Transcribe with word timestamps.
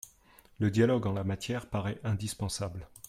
Le 0.57 0.71
dialogue, 0.71 1.05
en 1.05 1.13
la 1.13 1.23
matière, 1.23 1.69
paraît 1.69 2.01
indispensable. 2.03 2.87